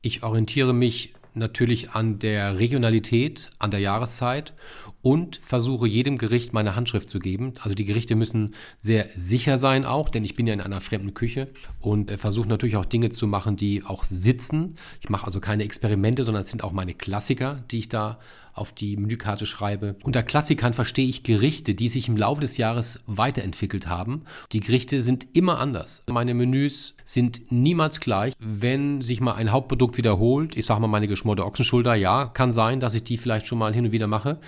Ich 0.00 0.22
orientiere 0.22 0.72
mich 0.72 1.12
natürlich 1.34 1.90
an 1.90 2.18
der 2.18 2.58
Regionalität, 2.58 3.50
an 3.58 3.70
der 3.70 3.80
Jahreszeit 3.80 4.54
und 5.02 5.38
versuche 5.44 5.86
jedem 5.86 6.16
Gericht 6.16 6.54
meine 6.54 6.76
Handschrift 6.76 7.10
zu 7.10 7.18
geben. 7.18 7.52
Also 7.60 7.74
die 7.74 7.84
Gerichte 7.84 8.16
müssen 8.16 8.54
sehr 8.78 9.10
sicher 9.14 9.58
sein 9.58 9.84
auch, 9.84 10.08
denn 10.08 10.24
ich 10.24 10.34
bin 10.34 10.46
ja 10.46 10.54
in 10.54 10.62
einer 10.62 10.80
fremden 10.80 11.12
Küche 11.12 11.48
und 11.78 12.10
äh, 12.10 12.16
versuche 12.16 12.48
natürlich 12.48 12.76
auch 12.76 12.86
Dinge 12.86 13.10
zu 13.10 13.26
machen, 13.26 13.56
die 13.56 13.84
auch 13.84 14.02
sitzen. 14.04 14.78
Ich 15.02 15.10
mache 15.10 15.26
also 15.26 15.40
keine 15.40 15.64
Experimente, 15.64 16.24
sondern 16.24 16.42
es 16.42 16.48
sind 16.48 16.64
auch 16.64 16.72
meine 16.72 16.94
Klassiker, 16.94 17.62
die 17.70 17.80
ich 17.80 17.90
da 17.90 18.18
auf 18.54 18.72
die 18.72 18.96
Menükarte 18.96 19.46
schreibe. 19.46 19.96
Unter 20.04 20.22
Klassikern 20.22 20.74
verstehe 20.74 21.08
ich 21.08 21.22
Gerichte, 21.22 21.74
die 21.74 21.88
sich 21.88 22.08
im 22.08 22.16
Laufe 22.16 22.40
des 22.40 22.56
Jahres 22.56 23.00
weiterentwickelt 23.06 23.88
haben. 23.88 24.22
Die 24.52 24.60
Gerichte 24.60 25.02
sind 25.02 25.26
immer 25.32 25.58
anders. 25.58 26.02
Meine 26.08 26.34
Menüs 26.34 26.96
sind 27.04 27.50
niemals 27.50 28.00
gleich. 28.00 28.32
Wenn 28.38 29.02
sich 29.02 29.20
mal 29.20 29.34
ein 29.34 29.52
Hauptprodukt 29.52 29.96
wiederholt, 29.96 30.56
ich 30.56 30.66
sage 30.66 30.80
mal 30.80 30.86
meine 30.86 31.08
geschmorte 31.08 31.44
Ochsenschulter, 31.44 31.94
ja, 31.94 32.26
kann 32.26 32.52
sein, 32.52 32.80
dass 32.80 32.94
ich 32.94 33.04
die 33.04 33.18
vielleicht 33.18 33.46
schon 33.46 33.58
mal 33.58 33.74
hin 33.74 33.86
und 33.86 33.92
wieder 33.92 34.06
mache. 34.06 34.38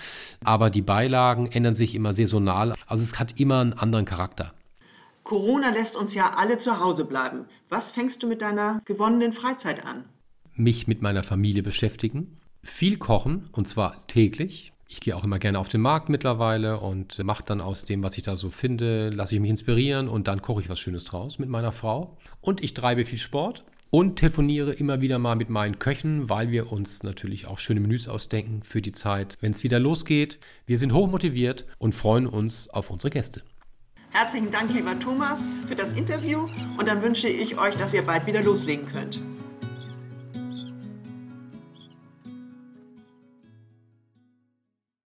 Aber 0.44 0.70
die 0.70 0.82
Beilagen 0.82 1.46
ändern 1.46 1.74
sich 1.74 1.94
immer 1.94 2.14
saisonal. 2.14 2.74
Also 2.86 3.02
es 3.02 3.18
hat 3.18 3.40
immer 3.40 3.60
einen 3.60 3.72
anderen 3.72 4.04
Charakter. 4.04 4.52
Corona 5.24 5.70
lässt 5.70 5.96
uns 5.96 6.14
ja 6.14 6.30
alle 6.36 6.58
zu 6.58 6.78
Hause 6.78 7.04
bleiben. 7.04 7.46
Was 7.68 7.90
fängst 7.90 8.22
du 8.22 8.28
mit 8.28 8.42
deiner 8.42 8.80
gewonnenen 8.84 9.32
Freizeit 9.32 9.84
an? 9.84 10.04
Mich 10.54 10.86
mit 10.86 11.02
meiner 11.02 11.24
Familie 11.24 11.64
beschäftigen 11.64 12.38
viel 12.66 12.98
kochen 12.98 13.48
und 13.52 13.68
zwar 13.68 14.06
täglich. 14.06 14.72
Ich 14.88 15.00
gehe 15.00 15.16
auch 15.16 15.24
immer 15.24 15.38
gerne 15.38 15.58
auf 15.58 15.68
den 15.68 15.80
Markt 15.80 16.08
mittlerweile 16.08 16.78
und 16.78 17.22
mache 17.24 17.42
dann 17.44 17.60
aus 17.60 17.84
dem, 17.84 18.02
was 18.02 18.16
ich 18.16 18.22
da 18.22 18.36
so 18.36 18.50
finde, 18.50 19.10
lasse 19.10 19.34
ich 19.34 19.40
mich 19.40 19.50
inspirieren 19.50 20.08
und 20.08 20.28
dann 20.28 20.42
koche 20.42 20.60
ich 20.60 20.68
was 20.68 20.78
Schönes 20.78 21.04
draus 21.04 21.38
mit 21.38 21.48
meiner 21.48 21.72
Frau. 21.72 22.16
Und 22.40 22.62
ich 22.62 22.72
treibe 22.72 23.04
viel 23.04 23.18
Sport 23.18 23.64
und 23.90 24.16
telefoniere 24.16 24.72
immer 24.72 25.00
wieder 25.00 25.18
mal 25.18 25.36
mit 25.36 25.50
meinen 25.50 25.78
Köchen, 25.78 26.28
weil 26.28 26.50
wir 26.50 26.70
uns 26.70 27.02
natürlich 27.02 27.46
auch 27.46 27.58
schöne 27.58 27.80
Menüs 27.80 28.08
ausdenken 28.08 28.62
für 28.62 28.82
die 28.82 28.92
Zeit, 28.92 29.38
wenn 29.40 29.52
es 29.52 29.64
wieder 29.64 29.80
losgeht. 29.80 30.38
Wir 30.66 30.78
sind 30.78 30.92
hochmotiviert 30.92 31.66
und 31.78 31.94
freuen 31.94 32.26
uns 32.26 32.68
auf 32.68 32.90
unsere 32.90 33.10
Gäste. 33.10 33.42
Herzlichen 34.10 34.50
Dank, 34.50 34.72
lieber 34.72 34.98
Thomas, 34.98 35.60
für 35.66 35.74
das 35.74 35.92
Interview 35.92 36.48
und 36.78 36.88
dann 36.88 37.02
wünsche 37.02 37.28
ich 37.28 37.58
euch, 37.58 37.74
dass 37.74 37.92
ihr 37.92 38.02
bald 38.02 38.26
wieder 38.26 38.42
loslegen 38.42 38.86
könnt. 38.86 39.20